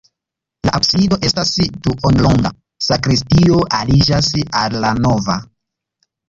[0.67, 1.51] La absido estas
[1.87, 2.51] duonronda,
[2.87, 4.31] sakristio aliĝas
[4.63, 5.39] al la navo.